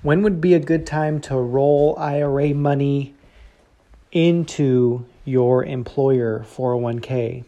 [0.00, 3.16] When would be a good time to roll IRA money
[4.12, 7.42] into your employer 401k?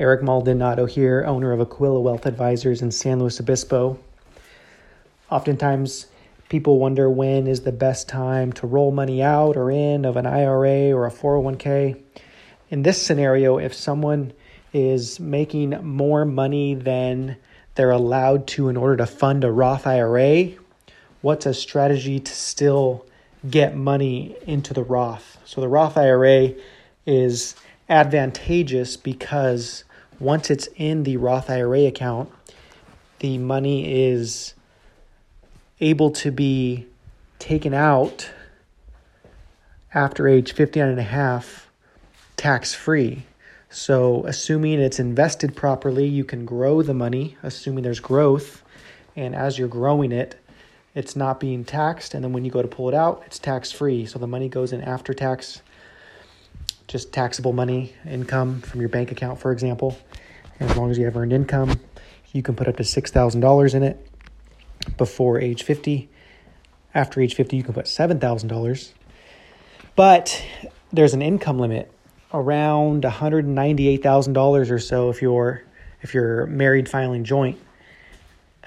[0.00, 3.98] Eric Maldonado here, owner of Aquila Wealth Advisors in San Luis Obispo.
[5.30, 6.06] Oftentimes,
[6.48, 10.24] people wonder when is the best time to roll money out or in of an
[10.24, 12.00] IRA or a 401k.
[12.70, 14.32] In this scenario, if someone
[14.72, 17.36] is making more money than
[17.74, 20.54] they're allowed to in order to fund a Roth IRA,
[21.26, 23.04] what's a strategy to still
[23.50, 25.38] get money into the Roth?
[25.44, 26.52] So the Roth IRA
[27.04, 27.56] is
[27.88, 29.82] advantageous because
[30.20, 32.30] once it's in the Roth IRA account,
[33.18, 34.54] the money is
[35.80, 36.86] able to be
[37.40, 38.30] taken out
[39.92, 41.68] after age 59 and a half
[42.36, 43.24] tax free.
[43.68, 48.62] So, assuming it's invested properly, you can grow the money, assuming there's growth.
[49.16, 50.36] And as you're growing it,
[50.96, 52.14] it's not being taxed.
[52.14, 54.06] And then when you go to pull it out, it's tax free.
[54.06, 55.60] So the money goes in after tax,
[56.88, 59.96] just taxable money, income from your bank account, for example.
[60.58, 61.78] And as long as you have earned income,
[62.32, 64.08] you can put up to $6,000 in it
[64.96, 66.08] before age 50.
[66.94, 68.92] After age 50, you can put $7,000.
[69.96, 70.42] But
[70.94, 71.92] there's an income limit
[72.32, 75.62] around $198,000 or so if you're
[76.02, 77.58] if you're married filing joint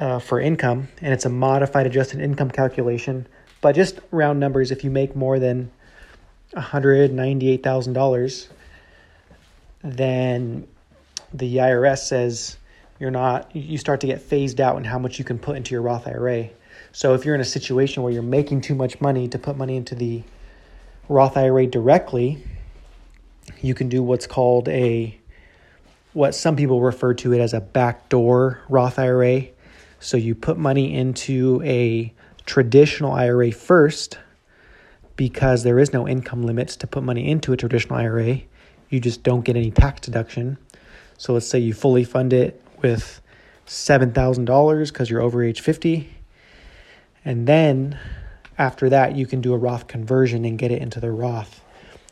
[0.00, 3.26] uh, for income, and it's a modified adjusted income calculation.
[3.60, 5.70] But just round numbers, if you make more than
[6.54, 8.46] $198,000,
[9.82, 10.66] then
[11.32, 12.56] the IRS says
[12.98, 15.72] you're not, you start to get phased out in how much you can put into
[15.72, 16.48] your Roth IRA.
[16.92, 19.76] So if you're in a situation where you're making too much money to put money
[19.76, 20.22] into the
[21.08, 22.42] Roth IRA directly,
[23.60, 25.18] you can do what's called a,
[26.12, 29.48] what some people refer to it as a backdoor Roth IRA
[30.00, 32.12] so you put money into a
[32.46, 34.18] traditional IRA first
[35.16, 38.40] because there is no income limits to put money into a traditional IRA.
[38.88, 40.56] You just don't get any tax deduction.
[41.18, 43.20] So let's say you fully fund it with
[43.66, 46.08] $7,000 because you're over age 50.
[47.24, 47.98] And then
[48.56, 51.64] after that, you can do a Roth conversion and get it into the Roth.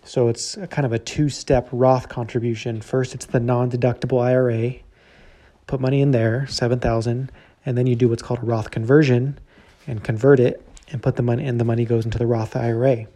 [0.05, 2.81] So it's kind of a two step Roth contribution.
[2.81, 4.75] First, it's the non deductible IRA.
[5.67, 7.33] Put money in there, 7000
[7.67, 9.39] and then you do what's called a Roth conversion
[9.87, 13.07] and convert it and put the money and the money goes into the Roth IRA.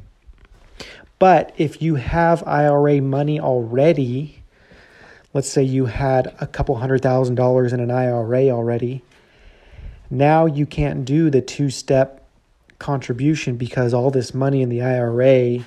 [1.21, 4.43] But if you have IRA money already,
[5.33, 9.03] let's say you had a couple hundred thousand dollars in an IRA already,
[10.11, 12.27] now you can't do the two step
[12.79, 15.65] contribution because all this money in the IRA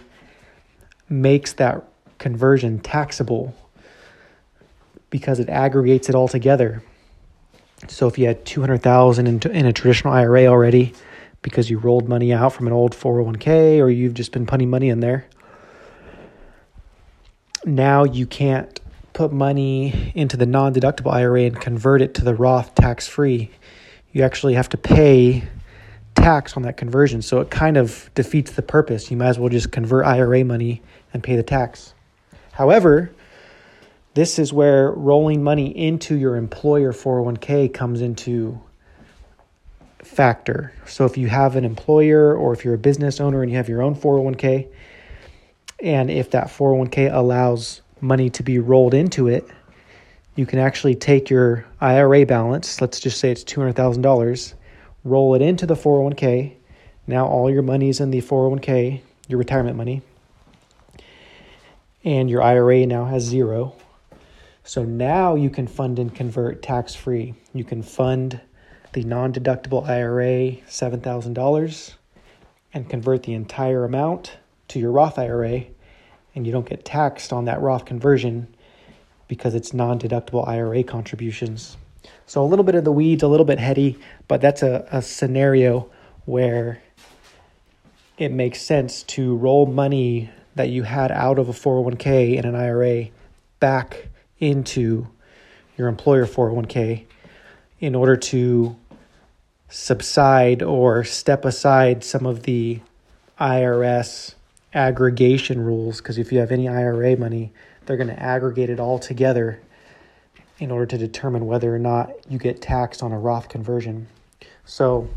[1.08, 1.84] makes that
[2.18, 3.54] conversion taxable
[5.10, 6.84] because it aggregates it all together.
[7.88, 10.94] So if you had 200,000 in, in a traditional IRA already
[11.42, 14.90] because you rolled money out from an old 401k or you've just been putting money
[14.90, 15.26] in there,
[17.66, 18.80] now you can't
[19.14, 23.52] put money into the non-deductible IRA and convert it to the Roth tax-free.
[24.12, 25.44] You actually have to pay
[26.16, 27.22] tax on that conversion.
[27.22, 29.12] So it kind of defeats the purpose.
[29.12, 30.82] You might as well just convert IRA money
[31.14, 31.94] and pay the tax.
[32.52, 33.12] However,
[34.14, 38.62] this is where rolling money into your employer 401k comes into
[40.04, 40.74] factor.
[40.86, 43.70] So if you have an employer or if you're a business owner and you have
[43.70, 44.68] your own 401k,
[45.82, 49.48] and if that 401k allows money to be rolled into it,
[50.36, 54.54] you can actually take your IRA balance, let's just say it's $200,000,
[55.04, 56.54] roll it into the 401k.
[57.06, 60.02] Now all your money is in the 401k, your retirement money,
[62.04, 63.76] and your IRA now has zero.
[64.66, 67.36] So now you can fund and convert tax free.
[67.54, 68.40] You can fund
[68.94, 71.94] the non deductible IRA $7,000
[72.74, 74.38] and convert the entire amount
[74.70, 75.66] to your Roth IRA,
[76.34, 78.56] and you don't get taxed on that Roth conversion
[79.28, 81.76] because it's non deductible IRA contributions.
[82.26, 85.02] So a little bit of the weeds, a little bit heady, but that's a, a
[85.02, 85.90] scenario
[86.26, 86.82] where
[88.18, 92.56] it makes sense to roll money that you had out of a 401k in an
[92.56, 93.08] IRA
[93.60, 94.08] back
[94.44, 95.08] into
[95.78, 97.06] your employer 401k
[97.80, 98.76] in order to
[99.70, 102.80] subside or step aside some of the
[103.40, 104.36] IRS
[104.74, 107.54] aggregation rules because if you have any IRA money,
[107.86, 109.62] they're going to aggregate it all together
[110.60, 114.08] in order to determine whether or not you get taxed on a Roth conversion.
[114.66, 115.10] So,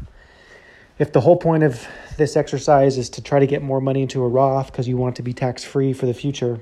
[0.99, 1.87] if the whole point of
[2.17, 5.17] this exercise is to try to get more money into a Roth because you want
[5.17, 6.61] to be tax free for the future,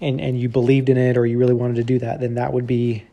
[0.00, 2.52] and and you believed in it or you really wanted to do that, then that
[2.52, 3.04] would be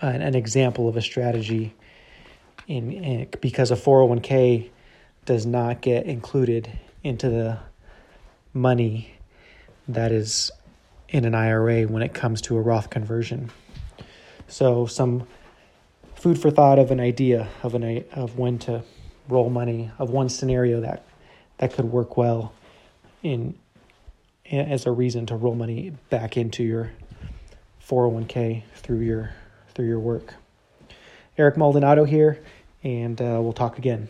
[0.00, 1.74] an, an example of a strategy
[2.66, 4.70] in, in because a 401k
[5.24, 6.70] does not get included
[7.02, 7.58] into the
[8.52, 9.14] money
[9.88, 10.50] that is
[11.08, 13.50] in an IRA when it comes to a Roth conversion.
[14.48, 15.26] So some
[16.14, 18.82] food for thought of an idea of an of when to
[19.28, 21.04] roll money of one scenario that
[21.58, 22.52] that could work well
[23.22, 23.54] in
[24.50, 26.92] as a reason to roll money back into your
[27.86, 29.34] 401k through your
[29.74, 30.34] through your work.
[31.36, 32.42] Eric Maldonado here,
[32.82, 34.08] and uh, we'll talk again.